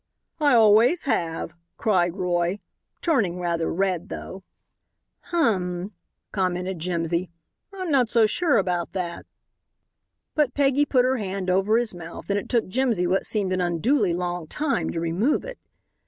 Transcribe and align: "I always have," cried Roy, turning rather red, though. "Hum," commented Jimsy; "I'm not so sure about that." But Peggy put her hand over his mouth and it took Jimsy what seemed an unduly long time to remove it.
"I 0.39 0.55
always 0.55 1.03
have," 1.03 1.53
cried 1.77 2.15
Roy, 2.15 2.57
turning 3.03 3.39
rather 3.39 3.71
red, 3.71 4.09
though. 4.09 4.43
"Hum," 5.25 5.91
commented 6.31 6.79
Jimsy; 6.79 7.29
"I'm 7.71 7.91
not 7.91 8.09
so 8.09 8.25
sure 8.25 8.57
about 8.57 8.93
that." 8.93 9.27
But 10.33 10.55
Peggy 10.55 10.85
put 10.85 11.05
her 11.05 11.17
hand 11.17 11.51
over 11.51 11.77
his 11.77 11.93
mouth 11.93 12.31
and 12.31 12.39
it 12.39 12.49
took 12.49 12.67
Jimsy 12.67 13.05
what 13.05 13.27
seemed 13.27 13.53
an 13.53 13.61
unduly 13.61 14.15
long 14.15 14.47
time 14.47 14.89
to 14.91 14.99
remove 14.99 15.45
it. 15.45 15.59